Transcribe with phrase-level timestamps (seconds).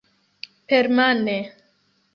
[0.69, 1.39] Permane!